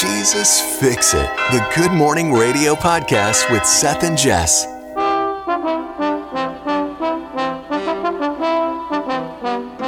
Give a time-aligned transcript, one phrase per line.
[0.00, 4.66] Jesus Fix It, the Good Morning Radio podcast with Seth and Jess.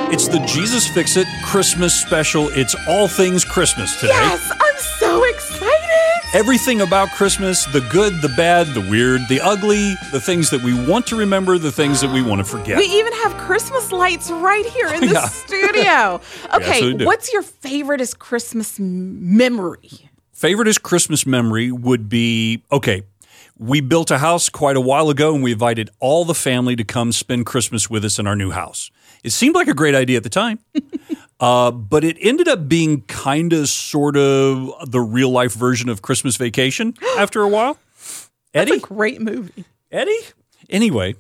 [0.08, 2.48] It's the Jesus Fix It Christmas special.
[2.50, 4.12] It's all things Christmas today.
[4.12, 5.72] Yes, I'm so excited.
[6.34, 10.72] Everything about Christmas the good, the bad, the weird, the ugly, the things that we
[10.88, 12.78] want to remember, the things that we want to forget.
[12.78, 15.26] We even have Christmas lights right here in the Yeah.
[15.28, 16.20] studio.
[16.54, 17.06] Okay, absolutely do.
[17.06, 20.05] what's your favoriteest Christmas memory?
[20.36, 23.04] Favoriteest Christmas memory would be okay.
[23.58, 26.84] We built a house quite a while ago and we invited all the family to
[26.84, 28.90] come spend Christmas with us in our new house.
[29.24, 30.58] It seemed like a great idea at the time,
[31.40, 36.02] uh, but it ended up being kind of sort of the real life version of
[36.02, 37.78] Christmas vacation after a while.
[38.52, 38.72] Eddie?
[38.72, 39.64] It's a great movie.
[39.90, 40.20] Eddie?
[40.68, 41.14] Anyway,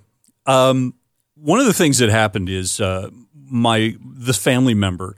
[0.44, 0.92] um,
[1.36, 5.16] one of the things that happened is uh, my this family member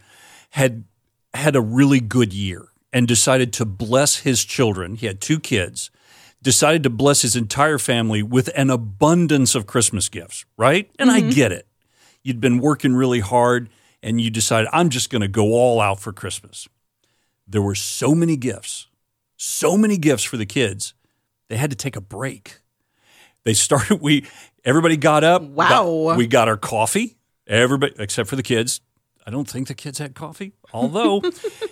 [0.51, 0.84] had
[1.34, 4.97] had a really good year and decided to bless his children.
[4.97, 5.91] He had two kids.
[6.41, 10.89] Decided to bless his entire family with an abundance of Christmas gifts, right?
[10.98, 11.31] And I mm-hmm.
[11.31, 11.66] get it.
[12.22, 13.69] You'd been working really hard
[14.03, 16.69] and you decided, I'm just going to go all out for Christmas.
[17.47, 18.86] There were so many gifts,
[19.36, 20.94] so many gifts for the kids,
[21.48, 22.61] they had to take a break.
[23.44, 24.00] They started.
[24.00, 24.27] We
[24.64, 25.42] everybody got up.
[25.42, 25.69] Wow.
[25.69, 27.16] got- we got our coffee.
[27.47, 28.81] Everybody except for the kids.
[29.27, 30.53] I don't think the kids had coffee.
[30.72, 31.22] Although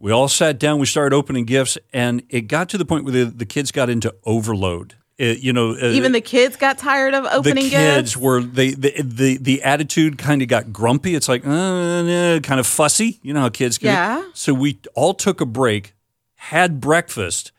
[0.00, 3.12] we all sat down, we started opening gifts, and it got to the point where
[3.12, 4.94] the, the kids got into overload.
[5.18, 7.64] It- you know, uh, Even the kids got tired of opening.
[7.64, 8.16] the kids gifts.
[8.16, 11.14] were they the the, the attitude kind of got grumpy.
[11.14, 13.20] It's like uh, uh, kind of fussy.
[13.22, 13.86] You know how kids be.
[13.86, 14.24] Yeah.
[14.32, 15.92] So we all took a break,
[16.36, 17.52] had breakfast,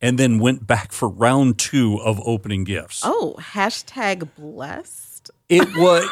[0.00, 3.00] and then went back for round two of opening gifts.
[3.04, 5.07] Oh, hashtag blessed.
[5.48, 6.08] It was.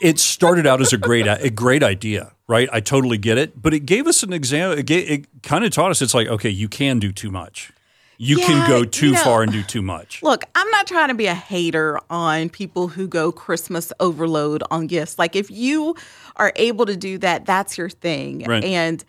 [0.00, 2.68] It started out as a great a great idea, right?
[2.72, 4.78] I totally get it, but it gave us an example.
[4.78, 7.72] It, it kind of taught us it's like okay, you can do too much.
[8.20, 10.22] You Yeah, can go you too know- far and do too much.
[10.24, 14.88] Look, I'm not trying to be a hater on people who go Christmas overload on
[14.88, 15.18] gifts.
[15.20, 15.94] Like, if you
[16.34, 18.42] are able to do that, that's your thing.
[18.44, 18.64] Right.
[18.64, 19.04] And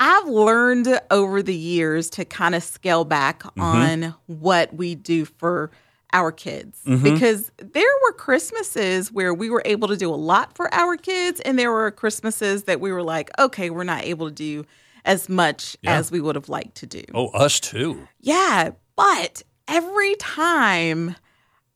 [0.00, 3.60] I've learned over the years to kind of scale back Mm-hmm.
[3.60, 5.70] on what we do for
[6.12, 7.04] our kids Mm-hmm.
[7.04, 11.40] because there were Christmases where we were able to do a lot for our kids,
[11.40, 14.64] and there were Christmases that we were like, okay, we're not able to do
[15.04, 15.98] as much Yeah.
[15.98, 17.02] as we would have liked to do.
[17.14, 18.08] Oh, us too.
[18.20, 21.14] Yeah, but every time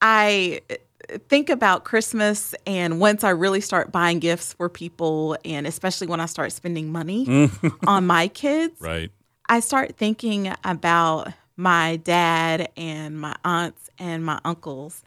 [0.00, 5.66] I uh, think about Christmas and once I really start buying gifts for people and
[5.66, 7.50] especially when I start spending money
[7.86, 9.10] on my kids, Right.
[9.48, 15.02] I start thinking about my dad and my aunts and my uncles.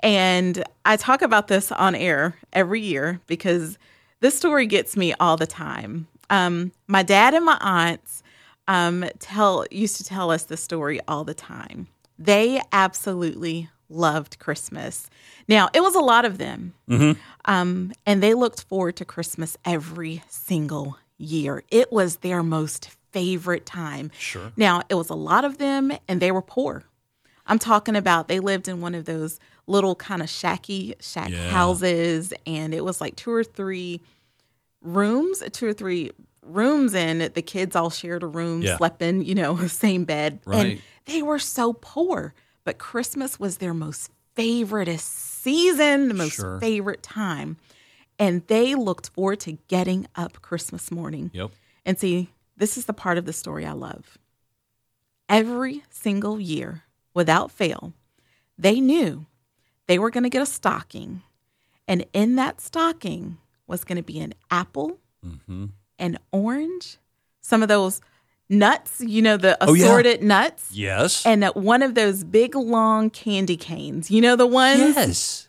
[0.00, 3.78] And I talk about this on air every year because
[4.20, 6.06] this story gets me all the time.
[6.30, 8.22] Um, my dad and my aunts
[8.68, 11.88] um, tell used to tell us the story all the time.
[12.18, 15.08] They absolutely loved Christmas.
[15.48, 16.74] Now it was a lot of them,
[17.46, 21.64] um, and they looked forward to Christmas every single year.
[21.70, 24.10] It was their most favorite time.
[24.18, 24.52] Sure.
[24.56, 26.84] Now, it was a lot of them, and they were poor.
[27.46, 31.50] I'm talking about they lived in one of those little kind of shacky shack Yeah.
[31.50, 34.00] houses, and it was like two or three
[34.82, 36.12] rooms, two or three
[36.42, 38.76] rooms, and the kids all shared a room, Yeah.
[38.76, 40.40] slept in, you know, same bed.
[40.44, 40.58] Right.
[40.66, 42.34] And they were so poor,
[42.64, 46.60] but Christmas was their most favoriteest season, the most Sure.
[46.60, 47.56] favorite time.
[48.18, 51.30] And they looked forward to getting up Christmas morning.
[51.34, 51.50] Yep.
[51.86, 52.28] And see,
[52.58, 54.18] this is the part of the story I love.
[55.28, 56.82] Every single year,
[57.14, 57.92] without fail,
[58.56, 59.26] they knew
[59.86, 61.22] they were going to get a stocking.
[61.86, 65.66] And in that stocking was going to be an apple, Mm-hmm.
[65.98, 66.96] an orange,
[67.40, 68.00] some of those
[68.48, 69.84] nuts, you know, the Oh, yeah.
[69.86, 71.26] assorted nuts, Yes.
[71.26, 74.08] and one of those big long candy canes.
[74.10, 75.48] You know, the ones yes.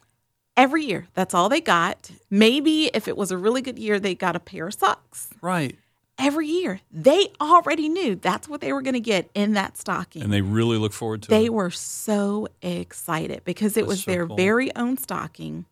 [0.57, 1.07] every year.
[1.13, 2.09] That's all they got.
[2.31, 5.77] Maybe if it was a really good year, they got a pair of socks Right.
[6.19, 6.81] Every year.
[6.91, 10.21] They already knew that's what they were going to get in that stocking.
[10.21, 11.39] And they really look forward to they it.
[11.43, 14.35] They were so excited because it That's was so their cool.
[14.35, 15.65] very own stocking,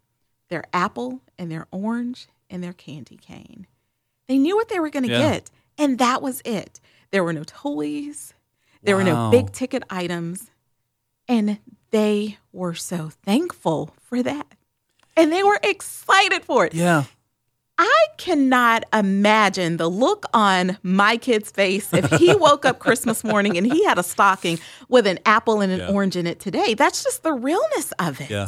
[0.49, 3.67] their apple and their orange and their candy cane.
[4.27, 5.31] They knew what they were going to Yeah.
[5.33, 6.79] get, and that was it.
[7.11, 8.33] There were no toys,
[8.83, 10.49] there were no big ticket items,
[11.27, 11.59] and
[11.91, 14.45] they were so thankful for that.
[15.15, 16.73] And they were excited for it.
[16.73, 17.05] Yeah.
[17.79, 23.57] I cannot imagine the look on my kid's face if he woke up Christmas morning
[23.57, 24.59] and he had a stocking
[24.89, 25.89] with an apple and an Yeah.
[25.89, 26.73] orange in it today.
[26.73, 28.29] That's just the realness of it.
[28.29, 28.47] Yeah.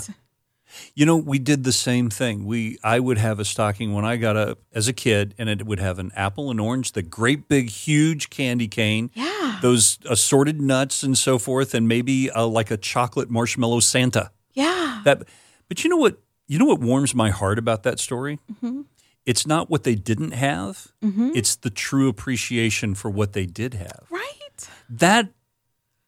[0.96, 2.46] You know, we did the same thing.
[2.46, 5.66] We I would have a stocking when I got up as a kid, and it
[5.66, 9.58] would have an apple and orange, the great big huge candy cane, Yeah.
[9.64, 14.30] those assorted nuts and so forth, and maybe uh, like a chocolate marshmallow Santa.
[14.54, 15.02] Yeah.
[15.06, 15.24] That,
[15.68, 16.20] but you know what?
[16.48, 18.40] You know what warms my heart about that story?
[18.52, 18.82] Mm-hmm.
[19.30, 20.88] It's not what they didn't have.
[21.04, 21.34] Mm-hmm.
[21.36, 24.08] It's the true appreciation for what they did have.
[24.10, 24.70] Right.
[24.90, 25.30] That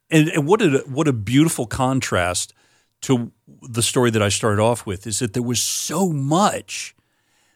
[0.09, 2.55] and, and what a what a beautiful contrast
[3.01, 3.31] to
[3.61, 6.95] the story that I started off with is that there was so much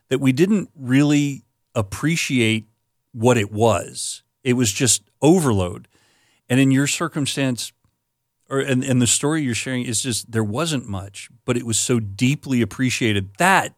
[0.10, 2.68] that we didn't really appreciate
[3.12, 4.22] what it was.
[4.44, 5.88] It was just overload.
[6.48, 7.74] And in your circumstance,
[8.52, 11.80] or and, and the story you're sharing is just there wasn't much, but it was
[11.80, 13.32] so deeply appreciated.
[13.40, 13.74] That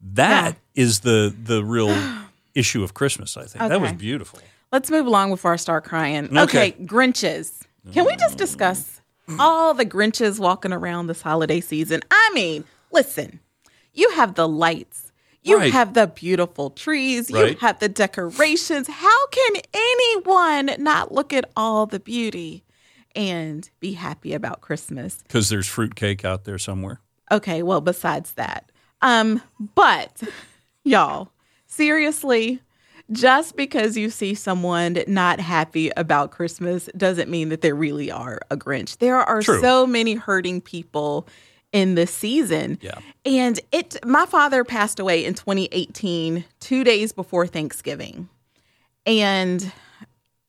[0.00, 1.94] that is the the real
[2.54, 3.36] issue of Christmas.
[3.36, 3.96] I think that was Okay.
[3.96, 4.38] beautiful.
[4.72, 6.26] Let's move along before I start crying.
[6.36, 6.42] Okay.
[6.70, 7.62] Okay, Grinches.
[7.92, 9.00] Can we just discuss
[9.38, 12.02] all the Grinches walking around this holiday season?
[12.10, 13.40] I mean, listen,
[13.94, 15.10] you have the lights,
[15.42, 15.72] you Right.
[15.72, 17.58] have the beautiful trees, you Right.
[17.60, 18.88] have the decorations.
[18.88, 22.62] How can anyone not look at all the beauty
[23.16, 25.16] and be happy about Christmas?
[25.22, 27.00] Because there's fruitcake out there somewhere.
[27.32, 28.70] Okay, well, besides that.
[29.00, 29.40] Um,
[29.74, 30.22] but
[30.88, 31.28] y'all,
[31.66, 32.60] seriously,
[33.10, 38.40] just because you see someone not happy about Christmas doesn't mean that they really are
[38.50, 38.98] a Grinch.
[38.98, 39.60] There are True.
[39.60, 41.26] so many hurting people
[41.72, 42.78] in this season.
[42.80, 42.98] Yeah.
[43.24, 48.28] And it my father passed away in 2018, 2 days before Thanksgiving.
[49.06, 49.72] And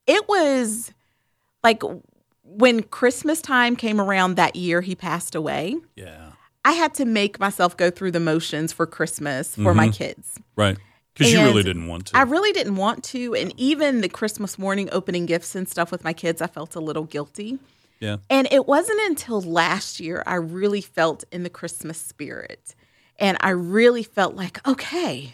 [0.07, 0.91] it was
[1.63, 1.81] like
[2.43, 5.77] when Christmas time came around that year he passed away.
[5.95, 6.28] Yeah.
[6.69, 9.93] I had to make myself go through the motions for Christmas for my mm-hmm.
[9.93, 10.37] kids.
[10.55, 10.77] Right.
[11.15, 12.17] Because you really didn't want to.
[12.17, 13.33] I really didn't want to.
[13.33, 16.79] And even the Christmas morning opening gifts and stuff with my kids, I felt a
[16.79, 17.57] little guilty.
[17.99, 18.17] yeah.
[18.29, 22.75] And it wasn't until last year I really felt in the Christmas spirit.
[23.17, 25.33] And I really felt like, okay,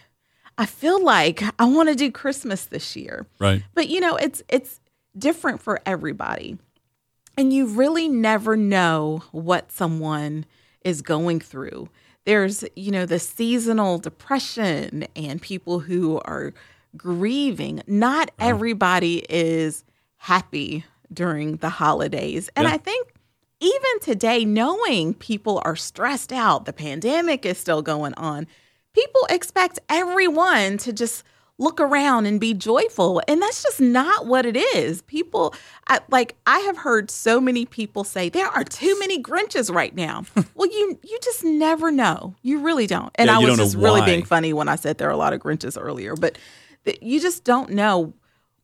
[0.57, 3.27] I feel like I want to do Christmas this year.
[3.39, 3.61] Right.
[3.73, 4.79] But you know, it's it's
[5.17, 6.57] different for everybody.
[7.37, 10.45] And you really never know what someone
[10.85, 11.89] is going through.
[12.25, 16.53] There's, you know, the seasonal depression and people who are
[16.95, 17.81] grieving.
[17.87, 18.49] Not uh-huh.
[18.49, 19.83] everybody is
[20.17, 22.49] happy during the holidays.
[22.55, 22.75] And Yeah.
[22.75, 23.13] I think
[23.59, 28.47] even today, knowing people are stressed out, the pandemic is still going on,
[28.93, 31.23] people expect everyone to just
[31.57, 33.21] look around and be joyful.
[33.27, 35.01] And that's just not what it is.
[35.03, 35.53] People,
[35.87, 39.95] I, like, I have heard so many people say, there are too many Grinches right
[39.95, 40.25] now.
[40.55, 42.35] well, you you just never know.
[42.41, 43.11] You really don't.
[43.15, 45.33] And Yeah, I was just really being funny when I said there are a lot
[45.33, 46.37] of Grinches earlier, but
[46.83, 48.13] th- you just don't know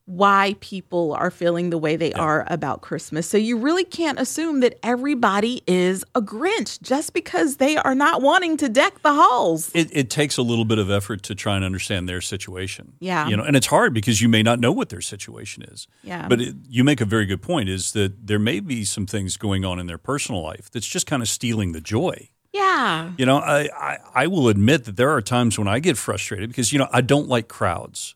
[0.05, 3.27] why people are feeling the way they are about Christmas.
[3.27, 8.21] So you really can't assume that everybody is a Grinch just because they are not
[8.21, 9.71] wanting to deck the halls.
[9.73, 12.93] It, it takes a little bit of effort to try and understand their situation.
[12.99, 13.27] Yeah.
[13.27, 15.87] You know, and it's hard because you may not know what their situation is.
[16.03, 16.27] Yeah.
[16.27, 19.37] But it, you make a very good point is that there may be some things
[19.37, 22.29] going on in their personal life that's just kind of stealing the joy.
[22.53, 23.11] Yeah.
[23.17, 26.49] You know, I, I, I will admit that there are times when I get frustrated
[26.49, 28.15] because, you know, I don't like crowds.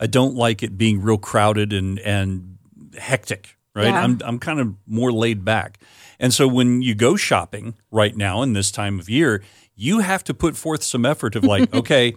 [0.00, 2.58] I don't like it being real crowded and, and
[2.96, 3.86] hectic, right?
[3.86, 4.02] Yeah.
[4.02, 5.78] I'm, I'm kind of more laid back.
[6.18, 9.42] And so when you go shopping right now in this time of year,
[9.76, 12.14] you have to put forth some effort of like, okay,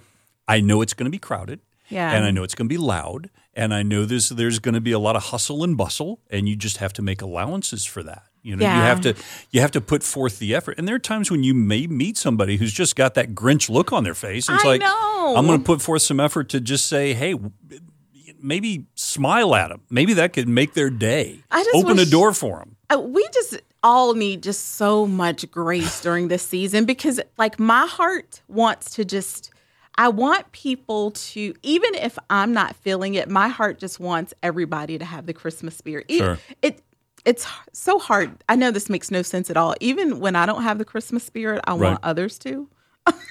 [0.47, 1.59] I know it's going to be crowded.
[1.89, 2.11] Yeah.
[2.11, 3.29] And I know it's going to be loud.
[3.53, 6.21] And I know there's, there's going to be a lot of hustle and bustle.
[6.29, 8.23] And you just have to make allowances for that.
[8.43, 9.15] You know, you have to
[9.51, 10.77] you have to put forth the effort.
[10.77, 13.91] And there are times when you may meet somebody who's just got that Grinch look
[13.93, 14.47] on their face.
[14.49, 15.33] And it's I like, know.
[15.37, 17.35] I'm going to put forth some effort to just say, hey,
[18.41, 19.81] maybe smile at them.
[19.89, 21.39] Maybe that could make their day.
[21.51, 22.75] I just Open wish- a door for them.
[22.93, 27.85] Uh, we just all need just so much grace during this season because like my
[27.85, 29.51] heart wants to just
[29.95, 34.97] I want people to even if I'm not feeling it, my heart just wants everybody
[34.97, 36.05] to have the Christmas spirit.
[36.09, 36.37] E- Sure.
[36.61, 36.81] It
[37.25, 38.31] it's so hard.
[38.49, 39.75] I know this makes no sense at all.
[39.79, 41.79] Even when I don't have the Christmas spirit, I Right.
[41.91, 42.67] want others to.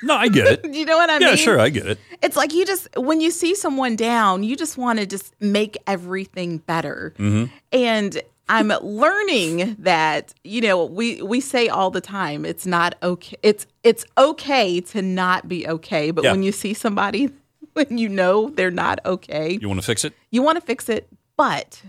[0.03, 0.65] No, I get it.
[0.75, 1.29] You know what I mean?
[1.29, 1.99] yeah, sure, I get it.
[2.23, 5.77] It's like you just when you see someone down, you just want to just make
[5.87, 7.15] everything better.
[7.19, 7.55] Mm-hmm.
[7.73, 13.37] And I'm learning that you know we we say all the time it's not okay.
[13.43, 16.33] It's it's okay to not be okay, but Yeah.
[16.33, 17.31] when you see somebody
[17.73, 20.13] when you know they're not okay, You want to fix it?
[20.31, 21.09] you want to fix it.
[21.37, 21.81] But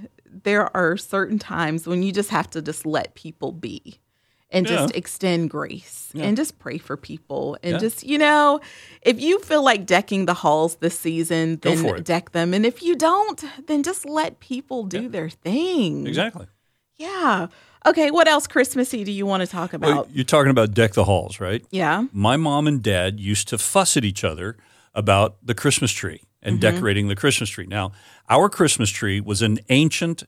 [0.43, 3.99] there are certain times when you just have to just let people be
[4.49, 7.77] and just extend grace and just pray for people and Yeah.
[7.79, 8.59] just you know
[9.01, 12.53] if you feel like decking the halls this season then deck them.
[12.53, 16.05] And if you don't then just let people do their thing.
[16.07, 16.45] Exactly.
[16.97, 17.47] yeah.
[17.85, 19.87] Okay what else christmassy do you want to talk about?
[19.95, 21.65] Well, you're talking about deck the halls, right?
[21.71, 22.05] yeah.
[22.11, 24.57] My mom and dad used to fuss at each other
[24.93, 26.61] about the Christmas tree and Mm-hmm.
[26.75, 27.65] decorating the Christmas tree.
[27.65, 27.93] Now,
[28.29, 30.23] our Christmas tree was an ancient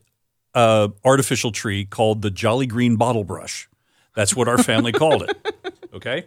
[0.54, 3.68] uh, artificial tree called the Jolly Green Bottle Brush.
[4.14, 5.54] That's what our family called it.
[5.92, 6.26] Okay.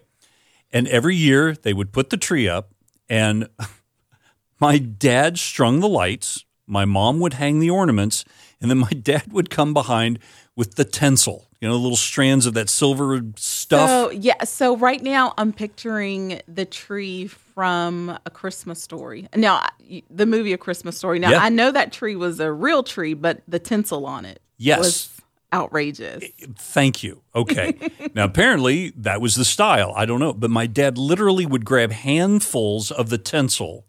[0.72, 2.72] And every year they would put the tree up,
[3.10, 3.50] and
[4.60, 8.24] my dad strung the lights, my mom would hang the ornaments,
[8.62, 10.19] and then my dad would come behind
[10.60, 13.89] with the tinsel, you know, the little strands of that silver stuff.
[13.89, 19.25] So yeah, so right now I'm picturing the tree from A Christmas Story.
[19.34, 19.66] Now,
[20.10, 21.18] the movie A Christmas Story.
[21.18, 21.39] Now Yeah.
[21.42, 24.80] I know that tree was a real tree, but the tinsel on it Yes.
[24.80, 25.22] was
[25.54, 26.25] outrageous.
[26.58, 27.22] Thank you.
[27.34, 27.78] Okay.
[28.13, 29.94] now, apparently, that was the style.
[29.96, 30.34] I don't know.
[30.34, 33.86] But my dad literally would grab handfuls of the tinsel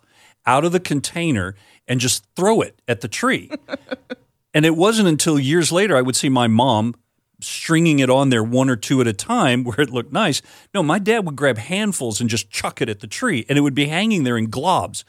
[0.46, 1.56] out of the container
[1.88, 3.50] and just throw it at the tree.
[4.54, 6.94] and it wasn't until years later I would see my mom
[7.42, 10.42] stringing it on there one or two at a time where it looked nice.
[10.74, 13.62] No, my dad would grab handfuls and just chuck it at the tree, and it
[13.62, 15.04] would be hanging there in globs,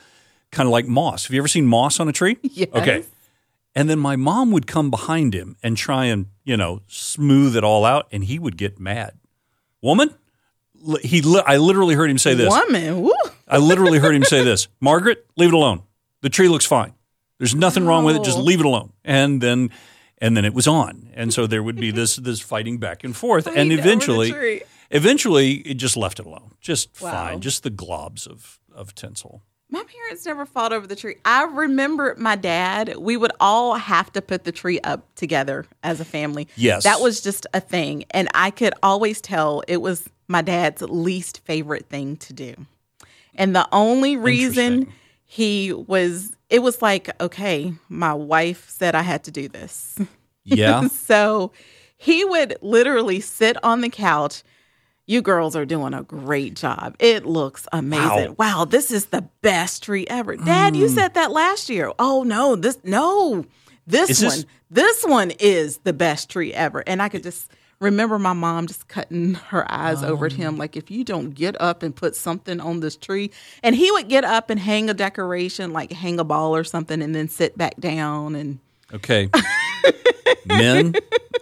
[0.51, 1.25] kind of like moss.
[1.25, 2.37] Have you ever seen moss on a tree?
[2.43, 2.69] Yes.
[2.73, 3.03] Okay.
[3.73, 7.63] And then my mom would come behind him and try and, you know, smooth it
[7.63, 9.13] all out, and he would get mad.
[9.81, 10.13] Woman,
[11.01, 12.49] he, li- I literally heard him say this.
[12.49, 13.13] Woman, woo.
[13.47, 14.67] I literally heard him say this.
[14.81, 15.83] Margaret, leave it alone.
[16.21, 16.93] The tree looks fine.
[17.41, 18.23] There's nothing wrong with it.
[18.23, 18.93] Just leave it alone.
[19.03, 19.71] And then,
[20.19, 21.09] and then it was on.
[21.15, 23.47] And so there would be this this fighting back and forth.
[23.47, 26.51] and Fighting over the eventually, eventually, it just left it alone.
[26.61, 27.11] Just Wow.
[27.11, 27.41] fine.
[27.41, 29.41] Just the globs of of tinsel.
[29.71, 31.15] My parents never fought over the tree.
[31.25, 35.99] I remember my dad, we would all have to put the tree up together as
[35.99, 36.47] a family.
[36.55, 36.83] Yes.
[36.83, 38.03] That was just a thing.
[38.11, 42.53] And I could always tell it was my dad's least favorite thing to do.
[43.33, 44.93] And the only reason.
[45.33, 49.97] He was, it was like, okay, my wife said I had to do this.
[50.43, 50.87] Yeah.
[50.91, 51.53] so
[51.97, 54.43] he would literally sit on the couch.
[55.07, 56.97] You girls are doing a great job.
[56.99, 58.35] It looks amazing.
[58.37, 60.35] Wow, this is the best tree ever.
[60.35, 60.79] Dad, Mm.
[60.79, 61.93] you said that last year.
[61.97, 63.45] Oh no, this no.
[63.87, 64.35] This Is one.
[64.35, 66.83] this- This one is the best tree ever.
[66.85, 67.49] And I could just
[67.81, 70.35] remember my mom just cutting her eyes over at Oh.
[70.37, 73.31] him like if you don't get up and put something on this tree.
[73.63, 77.01] And he would get up and hang a decoration like hang a ball or something
[77.01, 78.59] and then sit back down and
[78.93, 79.29] Okay.
[80.45, 80.93] Men,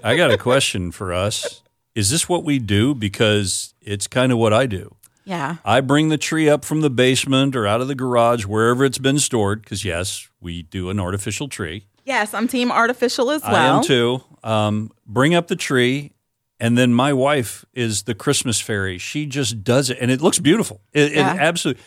[0.03, 1.61] I got a question for us.
[1.95, 2.93] Is this what we do?
[2.95, 4.95] Because it's kind of what I do.
[5.25, 5.57] yeah.
[5.65, 8.97] I bring the tree up from the basement or out of the garage, wherever it's
[8.99, 11.85] been stored, because yes, we do an artificial tree.
[12.05, 13.55] Yes, I'm team artificial as well.
[13.55, 14.23] I am too.
[14.43, 16.11] Um, bring up the tree,
[16.59, 18.97] and then my wife is the Christmas fairy.
[18.97, 20.81] She just does it, and it looks beautiful.
[20.93, 21.33] It, Yeah.
[21.35, 21.81] it absolutely.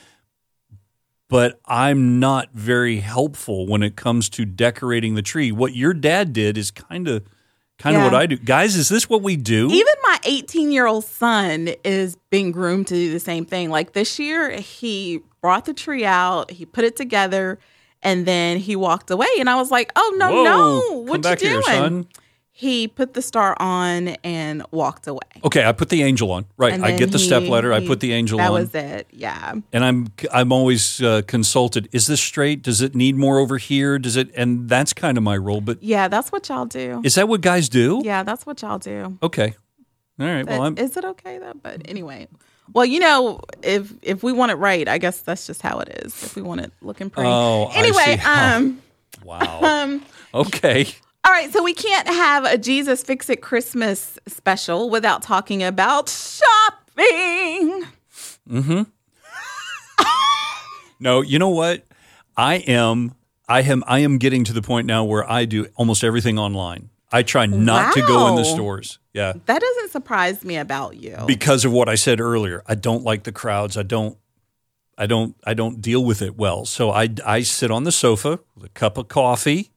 [1.28, 5.50] But I'm not very helpful when it comes to decorating the tree.
[5.50, 7.24] What your dad did is kind of,
[7.78, 8.04] kind of Yeah.
[8.10, 8.36] what I do.
[8.36, 9.68] Guys, is this what we do?
[9.70, 13.70] Even my 18 year old son is being groomed to do the same thing.
[13.70, 17.58] Like this year, he brought the tree out, he put it together,
[18.02, 19.28] and then he walked away.
[19.38, 21.02] And I was like, "Oh no, Whoa, no!
[21.02, 22.06] What you here, doing?" son.
[22.54, 25.20] He put the star on and walked away.
[25.42, 26.44] Okay, I put the angel on.
[26.58, 27.72] Right, I get the he- step ladder.
[27.72, 28.52] I put the angel That on.
[28.52, 29.06] was it.
[29.10, 29.54] Yeah.
[29.72, 31.88] and I'm I'm always uh, consulted.
[31.92, 32.62] Is this straight?
[32.62, 33.98] Does it need more over here?
[33.98, 34.30] Does it?
[34.36, 35.62] And that's kind of my role.
[35.62, 37.00] But Yeah, that's what y'all do.
[37.04, 38.02] is that what guys do?
[38.04, 39.18] Yeah, that's what y'all do.
[39.22, 39.54] Okay.
[40.20, 40.44] All right.
[40.44, 41.54] But Well, I'm, is it okay though?
[41.60, 42.28] But anyway.
[42.74, 45.88] Well, you know, if if we want it right, I guess that's just how it
[46.04, 46.22] is.
[46.22, 47.28] If we want it looking pretty.
[47.30, 48.82] Oh, I anyway, um
[49.24, 49.60] wow.
[49.62, 50.02] um
[50.34, 50.86] Okay.
[51.24, 56.08] All right, so we can't have a Jesus Fix It Christmas special without talking about
[56.08, 57.84] shopping.
[58.48, 58.82] Mm-hmm.
[61.00, 61.84] No, you know what?
[62.36, 63.14] I am.
[63.48, 63.82] I am.
[63.88, 66.90] I am getting to the point now where I do almost everything online.
[67.10, 69.00] I try not to go in the stores.
[69.12, 69.32] Yeah.
[69.46, 71.18] That doesn't surprise me about you.
[71.26, 72.62] because of what I said earlier.
[72.66, 73.76] I don't like the crowds.
[73.76, 74.16] I don't.
[74.96, 75.34] I don't.
[75.44, 76.64] I don't deal with it well.
[76.66, 79.71] So I I sit on the sofa with a cup of coffee,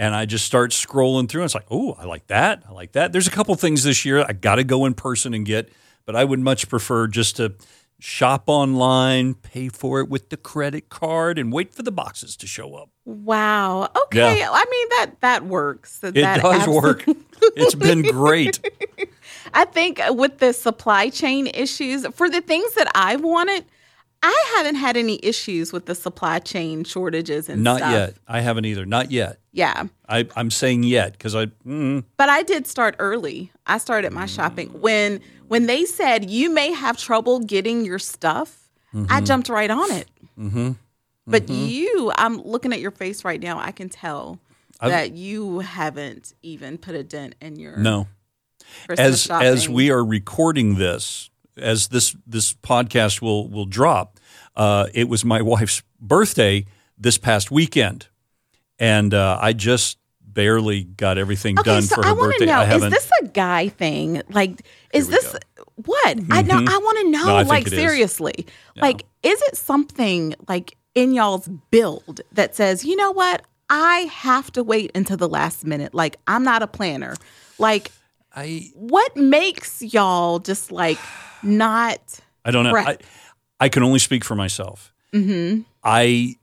[0.00, 1.42] and I just start scrolling through.
[1.42, 2.62] And it's like, oh, I like that.
[2.66, 3.12] I like that.
[3.12, 5.70] There's a couple things this year I got to go in person and get,
[6.06, 7.52] but I would much prefer just to
[7.98, 12.46] shop online, pay for it with the credit card, and wait for the boxes to
[12.46, 12.88] show up.
[13.04, 13.90] wow.
[14.06, 14.38] Okay.
[14.38, 14.48] Yeah.
[14.50, 16.02] I mean that that works.
[16.02, 17.04] It that does abso- work.
[17.56, 18.58] It's been great.
[19.54, 23.66] I think with the supply chain issues, for the things that I've wanted,
[24.22, 27.92] I haven't had any issues with the supply chain shortages and stuff Not stuff.
[27.92, 28.14] yet.
[28.28, 28.84] I haven't either.
[28.84, 29.38] Not yet.
[29.52, 29.84] Yeah.
[30.08, 31.46] I, I'm saying yet because I.
[31.66, 33.50] Mm, But I did start early.
[33.66, 38.56] I started my shopping when when they said you may have trouble getting your stuff.
[39.08, 40.08] I jumped right on it.
[40.38, 40.72] Mm-hmm.
[41.26, 43.58] But you, I'm looking at your face right now.
[43.60, 44.38] I can tell
[44.80, 48.06] I've- that you haven't even put a dent in your no.
[48.98, 51.29] As as we are recording this,
[51.60, 54.18] as this this podcast will will drop,
[54.56, 56.66] uh, it was my wife's birthday
[56.98, 58.08] this past weekend,
[58.78, 62.46] and uh, I just barely got everything Okay, done so for her want birthday.
[62.46, 62.90] to know: I is haven't.
[62.90, 64.22] this a guy thing?
[64.30, 64.62] Like,
[64.92, 65.36] is this
[65.76, 66.18] what?
[66.30, 66.56] I know.
[66.56, 67.24] I want to know.
[67.26, 67.72] No, like, is.
[67.72, 73.42] seriously, like, is it something like in y'all's build that says, you know what?
[73.68, 75.94] I have to wait until the last minute.
[75.94, 77.14] Like, I'm not a planner.
[77.58, 77.92] Like,
[78.34, 80.98] I what makes y'all just like
[81.42, 82.20] not?
[82.44, 82.74] I don't know.
[82.76, 82.96] I,
[83.58, 84.92] I can only speak for myself.
[85.12, 85.62] Mm-hmm.
[85.84, 86.36] I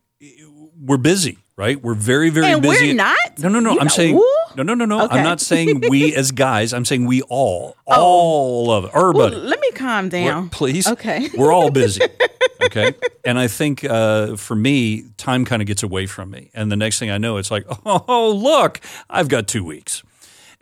[0.80, 1.82] we're busy, right?
[1.82, 2.94] We're very very And we're busy.
[2.94, 3.18] not?
[3.40, 3.72] No, no, no.
[3.74, 4.22] You I'm know- saying
[4.56, 5.04] no, no, no, no.
[5.06, 5.16] Okay.
[5.16, 5.18] Oh.
[5.18, 6.74] I'm not saying we as guys.
[6.74, 9.36] I'm saying we all, all of it, Well, everybody.
[9.36, 10.50] let me calm We're- down.
[10.50, 10.88] please.
[10.88, 11.30] Okay.
[11.38, 12.02] We're all busy.
[12.60, 12.92] Okay.
[13.24, 16.50] and I think uh, for me, time kind of gets away from me.
[16.56, 20.02] And the next thing I know, it's like, oh, look, I've got two weeks.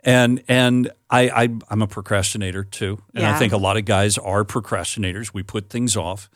[0.06, 4.16] And and I, I I'm a procrastinator too, and I think a lot of guys
[4.16, 5.34] are procrastinators.
[5.34, 6.30] We put things off,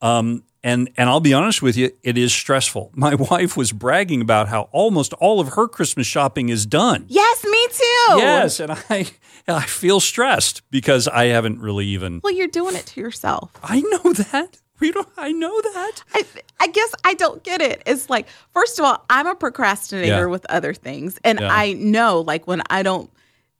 [0.00, 2.92] um, and and I'll be honest with you, it is stressful.
[2.96, 7.04] My wife was bragging about how almost all of her Christmas shopping is done.
[7.08, 8.16] Yes, me too.
[8.16, 9.06] Yes, and I
[9.46, 12.22] I feel stressed because I haven't really even.
[12.24, 13.50] Well, you're doing it to yourself.
[13.62, 14.58] I know that.
[14.86, 15.08] We don't.
[15.16, 16.02] I know that.
[16.14, 16.24] I,
[16.58, 17.82] I guess I don't get it.
[17.86, 20.24] It's like, first of all, I'm a procrastinator Yeah.
[20.26, 21.18] with other things.
[21.22, 21.48] And Yeah.
[21.52, 23.10] I know, like, when I don't,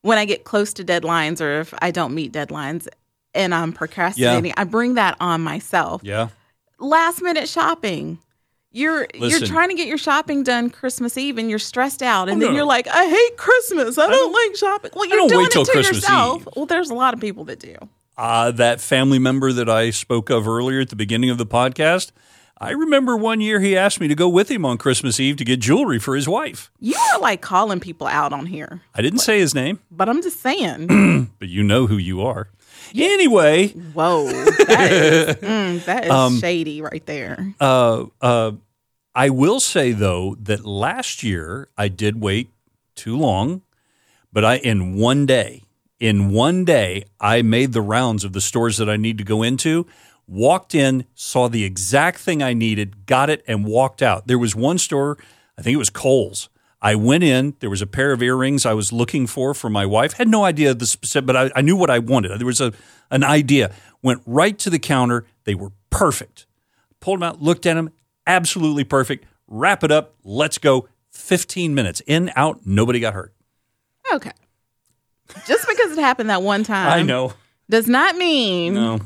[0.02, 2.88] when I get close to deadlines or if I don't meet deadlines
[3.34, 6.00] and I'm procrastinating, I bring that on myself.
[6.04, 6.28] Yeah.
[6.78, 8.18] Last minute shopping.
[8.72, 12.32] You're you're trying to get your shopping done Christmas Eve and you're stressed out, oh,
[12.32, 13.98] and Oh, then you're like, I hate Christmas.
[13.98, 14.90] I, don't, don't- like shopping.
[14.94, 16.42] Well, you're don't doing it to Christmas yourself.
[16.42, 16.48] Eve.
[16.54, 17.74] Well, there's a lot of people that do.
[18.20, 22.12] Uh, that family member that I spoke of earlier at the beginning of the podcast.
[22.58, 25.44] I remember one year he asked me to go with him on Christmas Eve to
[25.46, 26.70] get jewelry for his wife.
[26.80, 30.20] You are like calling people out on here, I didn't say his name, but I'm
[30.20, 31.30] just saying.
[31.38, 32.50] but you know who you are.
[32.94, 34.26] Anyway, Whoa,
[34.66, 37.54] that is, mm, that is Um, shady right there.
[37.58, 38.52] uh, uh,
[39.14, 42.50] I will say though that last year I did wait
[42.94, 43.62] too long,
[44.30, 45.62] but I in one day,
[46.00, 49.42] in one day, I made the rounds of the stores that I need to go
[49.42, 49.87] into.
[50.27, 54.27] Walked in, saw the exact thing I needed, got it, and walked out.
[54.27, 55.18] There was one store,
[55.59, 56.48] I think it was Kohl's.
[56.83, 57.55] I went in.
[57.61, 60.14] There was a pair of earrings I was looking for for my wife.
[60.14, 62.38] Had no idea the specific, but I, I knew what I wanted.
[62.38, 62.72] There was a
[63.11, 63.72] an idea.
[64.03, 65.27] Went right to the counter.
[65.44, 66.46] They were perfect
[67.01, 67.90] pulled them out, looked at them,
[68.27, 69.24] absolutely perfect.
[69.48, 70.14] Wrap it up.
[70.22, 70.88] Let's go.
[71.12, 73.35] 15 minutes in, out, nobody got hurt.
[74.12, 74.31] Okay.
[75.47, 77.33] Just because it happened that one time I know.
[77.69, 79.01] does not mean No.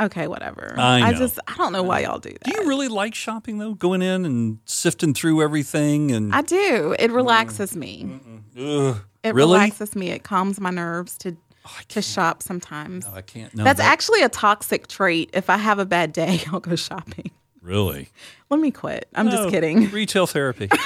[0.00, 0.74] okay, whatever.
[0.76, 1.18] I know.
[1.18, 2.44] just I don't know why y'all do that.
[2.44, 3.74] Do you really like shopping though?
[3.74, 6.94] Going in and sifting through everything and I do.
[6.98, 7.14] It mm.
[7.14, 8.20] relaxes me.
[8.58, 8.96] Ugh.
[9.22, 9.52] It really?
[9.54, 10.10] relaxes me.
[10.10, 13.06] It calms my nerves to oh, to shop sometimes.
[13.06, 13.54] I can't.
[13.54, 15.30] No, That's that- actually a toxic trait.
[15.32, 17.30] If I have a bad day, I'll go shopping.
[17.62, 18.10] really.
[18.50, 19.08] Let me quit.
[19.14, 19.90] I'm No, just kidding.
[19.90, 20.68] Retail therapy.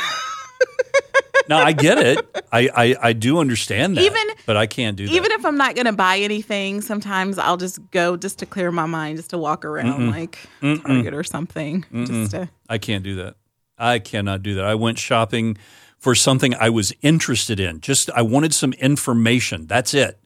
[1.48, 2.18] no, I get it.
[2.52, 4.02] I, I, I do understand that.
[4.04, 5.12] Even- but I can't do that.
[5.12, 8.70] Even if I'm not going to buy anything, sometimes I'll just go just to clear
[8.72, 11.84] my mind, just to walk around like Target or something.
[11.92, 13.34] Just to I can't do that.
[13.76, 14.64] I cannot do that.
[14.64, 15.56] I went shopping
[15.98, 17.80] for something I was interested in.
[17.80, 19.66] Just I wanted some information.
[19.66, 20.18] That's it.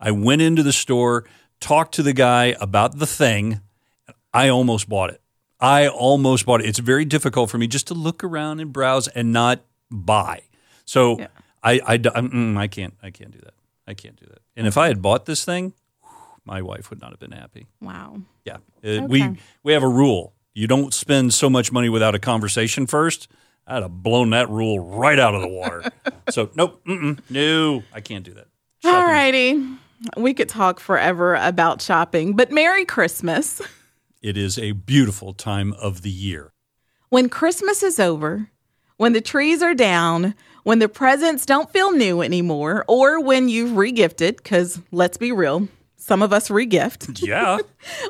[0.00, 1.24] I went into the store,
[1.60, 3.60] talked to the guy about the thing.
[4.32, 5.20] I almost bought it.
[5.60, 6.66] I almost bought it.
[6.66, 9.60] It's very difficult for me just to look around and browse and not
[9.90, 10.42] buy.
[10.84, 11.28] So Yeah.
[11.62, 13.54] I I, I'm- mm, I can't I can't do that.
[13.86, 14.38] I can't do that.
[14.56, 15.72] And if I had bought this thing,
[16.44, 17.66] my wife would not have been happy.
[17.80, 18.20] wow.
[18.44, 19.36] Yeah, Uh, we Okay.
[19.62, 20.34] we have a rule.
[20.54, 23.28] You don't spend so much money without a conversation first.
[23.66, 25.90] I'd have blown that rule right out of the water.
[26.30, 28.46] so nope, mm-mm, no, I can't do that.
[28.84, 29.58] All righty.
[30.18, 33.62] We could talk forever about shopping, but Merry Christmas.
[34.20, 36.52] It is a beautiful time of the year.
[37.08, 38.50] When Christmas is over,
[38.96, 43.72] when the trees are down, when the presents don't feel new anymore, or when you've
[43.72, 47.22] regifted, because let's be real, some of us regift.
[47.26, 47.58] Yeah,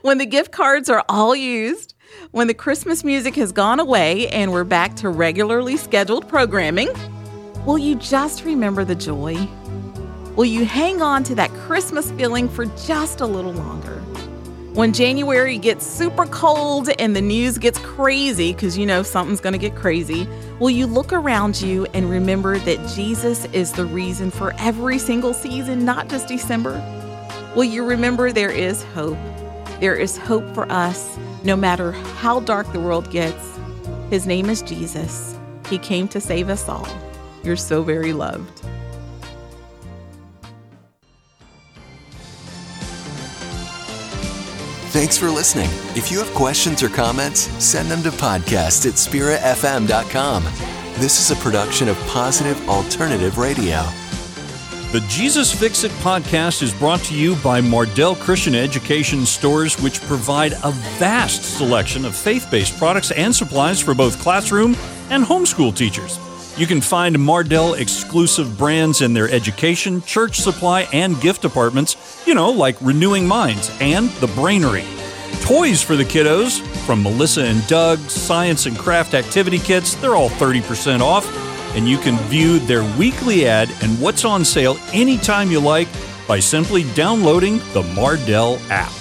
[0.03, 1.95] when the gift cards are all used,
[2.33, 6.91] when the Christmas music has gone away and we're back to regularly scheduled programming,
[7.65, 9.37] will you just remember the joy?
[10.37, 14.03] Will you hang on to that Christmas feeling for just a little longer?
[14.75, 19.53] When January gets super cold and the news gets crazy, because you know something's going
[19.53, 20.27] to get crazy,
[20.59, 25.33] will you look around you and remember that Jesus is the reason for every single
[25.33, 26.73] season, not just December?
[27.55, 29.17] Will you remember there is hope?
[29.79, 33.57] There is hope for us no matter how dark the world gets.
[34.11, 35.39] His name is Jesus.
[35.69, 36.89] He came to save us all.
[37.45, 38.64] You're so very loved.
[45.05, 45.69] Thanks for listening.
[45.95, 50.45] If you have questions or comments, send them to podcast at spiritfm.com.
[50.99, 53.83] This is a production of Positive Alternative Radio.
[54.93, 60.01] The Jesus Fix It podcast is brought to you by Mardel Christian Education Stores, which
[60.01, 64.75] provide a vast selection of faith based products and supplies for both classroom
[65.11, 66.19] and homeschool teachers.
[66.57, 72.35] You can find Mardel exclusive brands in their education, church supply, and gift departments, you
[72.35, 74.85] know, like Renewing Minds and The Brainery.
[75.43, 80.31] Toys for the kiddos from Melissa and Doug, science and craft activity kits, they're all
[80.31, 81.27] 30% off.
[81.77, 85.89] And you can view their weekly ad and what's on sale anytime you like
[86.29, 88.93] by simply downloading the Mardel app.